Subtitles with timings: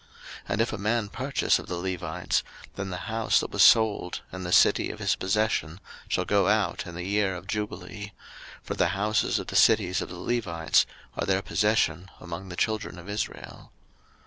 [0.01, 0.09] 03:025:033
[0.53, 2.41] And if a man purchase of the Levites,
[2.75, 6.87] then the house that was sold, and the city of his possession, shall go out
[6.87, 8.09] in the year of jubile:
[8.63, 12.97] for the houses of the cities of the Levites are their possession among the children
[12.97, 13.71] of Israel.